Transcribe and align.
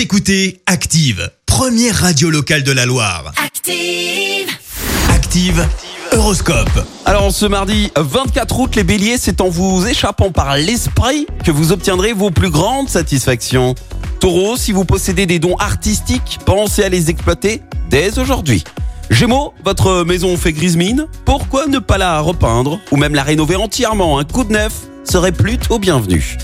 Vous 0.00 0.04
écoutez 0.04 0.62
Active, 0.64 1.30
première 1.44 1.94
radio 1.94 2.30
locale 2.30 2.62
de 2.62 2.72
la 2.72 2.86
Loire. 2.86 3.34
Active. 3.36 4.48
Active, 5.10 5.68
Horoscope. 6.12 6.86
Alors 7.04 7.30
ce 7.32 7.44
mardi 7.44 7.92
24 7.96 8.60
août, 8.60 8.76
les 8.76 8.82
béliers, 8.82 9.18
c'est 9.18 9.42
en 9.42 9.50
vous 9.50 9.86
échappant 9.86 10.30
par 10.30 10.56
l'esprit 10.56 11.26
que 11.44 11.50
vous 11.50 11.70
obtiendrez 11.70 12.14
vos 12.14 12.30
plus 12.30 12.48
grandes 12.48 12.88
satisfactions. 12.88 13.74
Taureau, 14.20 14.56
si 14.56 14.72
vous 14.72 14.86
possédez 14.86 15.26
des 15.26 15.38
dons 15.38 15.56
artistiques, 15.56 16.38
pensez 16.46 16.82
à 16.82 16.88
les 16.88 17.10
exploiter 17.10 17.60
dès 17.90 18.18
aujourd'hui. 18.18 18.64
Gémeaux, 19.10 19.52
votre 19.66 20.04
maison 20.04 20.34
fait 20.38 20.54
grise 20.54 20.78
mine, 20.78 21.08
pourquoi 21.26 21.66
ne 21.66 21.78
pas 21.78 21.98
la 21.98 22.20
repeindre 22.20 22.80
ou 22.90 22.96
même 22.96 23.14
la 23.14 23.22
rénover 23.22 23.56
entièrement? 23.56 24.18
Un 24.18 24.24
coup 24.24 24.44
de 24.44 24.52
neuf 24.52 24.72
serait 25.04 25.32
plutôt 25.32 25.78
bienvenu. 25.78 26.38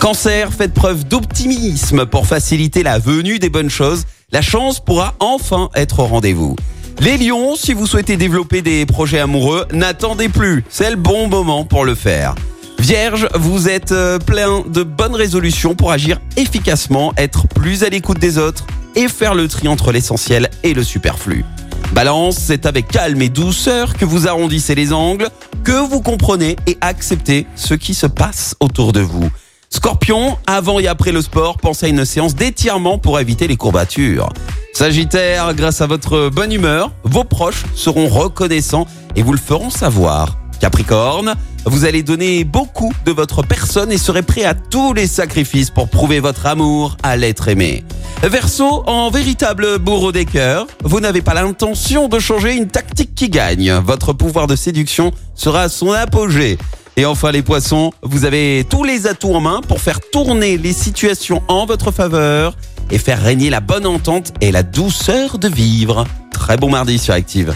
Cancer, 0.00 0.52
faites 0.52 0.74
preuve 0.74 1.04
d'optimisme 1.08 2.06
pour 2.06 2.26
faciliter 2.26 2.82
la 2.82 2.98
venue 2.98 3.38
des 3.38 3.48
bonnes 3.48 3.70
choses. 3.70 4.04
La 4.30 4.42
chance 4.42 4.78
pourra 4.78 5.14
enfin 5.20 5.70
être 5.74 6.00
au 6.00 6.06
rendez-vous. 6.06 6.54
Les 7.00 7.16
lions, 7.16 7.56
si 7.56 7.72
vous 7.72 7.86
souhaitez 7.86 8.16
développer 8.16 8.62
des 8.62 8.86
projets 8.86 9.18
amoureux, 9.18 9.66
n'attendez 9.72 10.28
plus. 10.28 10.64
C'est 10.68 10.90
le 10.90 10.96
bon 10.96 11.28
moment 11.28 11.64
pour 11.64 11.84
le 11.84 11.94
faire. 11.94 12.34
Vierge, 12.78 13.26
vous 13.34 13.68
êtes 13.68 13.92
euh, 13.92 14.18
plein 14.18 14.62
de 14.66 14.82
bonnes 14.82 15.14
résolutions 15.14 15.74
pour 15.74 15.90
agir 15.90 16.20
efficacement, 16.36 17.12
être 17.16 17.48
plus 17.48 17.82
à 17.82 17.88
l'écoute 17.88 18.18
des 18.18 18.38
autres 18.38 18.66
et 18.94 19.08
faire 19.08 19.34
le 19.34 19.48
tri 19.48 19.66
entre 19.66 19.92
l'essentiel 19.92 20.50
et 20.62 20.74
le 20.74 20.84
superflu. 20.84 21.44
Balance, 21.92 22.36
c'est 22.38 22.66
avec 22.66 22.88
calme 22.88 23.22
et 23.22 23.28
douceur 23.28 23.94
que 23.94 24.04
vous 24.04 24.28
arrondissez 24.28 24.74
les 24.74 24.92
angles, 24.92 25.28
que 25.64 25.88
vous 25.88 26.00
comprenez 26.00 26.56
et 26.66 26.76
acceptez 26.80 27.46
ce 27.56 27.74
qui 27.74 27.94
se 27.94 28.06
passe 28.06 28.54
autour 28.60 28.92
de 28.92 29.00
vous. 29.00 29.30
Scorpion, 29.70 30.36
avant 30.46 30.78
et 30.78 30.86
après 30.86 31.12
le 31.12 31.20
sport, 31.22 31.56
pensez 31.58 31.86
à 31.86 31.88
une 31.88 32.04
séance 32.04 32.34
d'étirement 32.34 32.98
pour 32.98 33.20
éviter 33.20 33.48
les 33.48 33.56
courbatures. 33.56 34.28
Sagittaire, 34.72 35.54
grâce 35.54 35.80
à 35.80 35.86
votre 35.86 36.28
bonne 36.28 36.52
humeur, 36.52 36.92
vos 37.02 37.24
proches 37.24 37.64
seront 37.74 38.08
reconnaissants 38.08 38.86
et 39.16 39.22
vous 39.22 39.32
le 39.32 39.38
feront 39.38 39.70
savoir. 39.70 40.38
Capricorne, 40.60 41.34
vous 41.64 41.84
allez 41.84 42.02
donner 42.02 42.44
beaucoup 42.44 42.92
de 43.04 43.12
votre 43.12 43.42
personne 43.42 43.90
et 43.90 43.98
serez 43.98 44.22
prêt 44.22 44.44
à 44.44 44.54
tous 44.54 44.92
les 44.94 45.06
sacrifices 45.06 45.70
pour 45.70 45.88
prouver 45.88 46.20
votre 46.20 46.46
amour 46.46 46.96
à 47.02 47.16
l'être 47.16 47.48
aimé. 47.48 47.84
Verseau, 48.22 48.82
en 48.86 49.10
véritable 49.10 49.78
bourreau 49.78 50.12
des 50.12 50.24
cœurs, 50.24 50.66
vous 50.84 51.00
n'avez 51.00 51.22
pas 51.22 51.34
l'intention 51.34 52.08
de 52.08 52.18
changer 52.18 52.54
une 52.54 52.68
tactique 52.68 53.14
qui 53.14 53.28
gagne. 53.28 53.72
Votre 53.84 54.12
pouvoir 54.12 54.46
de 54.46 54.56
séduction 54.56 55.12
sera 55.34 55.62
à 55.62 55.68
son 55.68 55.92
apogée. 55.92 56.56
Et 56.98 57.04
enfin 57.04 57.30
les 57.30 57.42
poissons, 57.42 57.92
vous 58.02 58.24
avez 58.24 58.64
tous 58.68 58.82
les 58.82 59.06
atouts 59.06 59.34
en 59.34 59.40
main 59.40 59.60
pour 59.68 59.82
faire 59.82 60.00
tourner 60.00 60.56
les 60.56 60.72
situations 60.72 61.42
en 61.46 61.66
votre 61.66 61.90
faveur 61.90 62.56
et 62.90 62.98
faire 62.98 63.20
régner 63.20 63.50
la 63.50 63.60
bonne 63.60 63.84
entente 63.86 64.32
et 64.40 64.50
la 64.50 64.62
douceur 64.62 65.38
de 65.38 65.48
vivre. 65.48 66.06
Très 66.32 66.56
bon 66.56 66.70
mardi 66.70 66.98
sur 66.98 67.12
Active. 67.12 67.54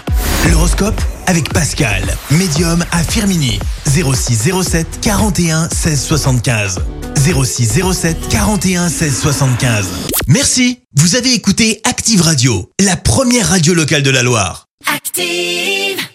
L'horoscope 0.51 1.01
avec 1.27 1.51
Pascal, 1.55 2.03
médium 2.31 2.85
à 2.93 3.03
Firmini. 3.03 3.59
0607 3.87 5.01
41 5.01 5.71
16 5.71 6.03
75. 6.03 6.81
0607 7.17 8.29
41 8.29 8.91
16 8.91 9.21
75. 9.23 9.89
Merci, 10.27 10.81
vous 10.97 11.17
avez 11.17 11.33
écouté 11.33 11.81
Active 11.85 12.21
Radio, 12.21 12.71
la 12.79 12.97
première 12.97 13.49
radio 13.49 13.73
locale 13.73 14.03
de 14.03 14.11
la 14.11 14.23
Loire. 14.23 14.67
Active. 14.95 16.10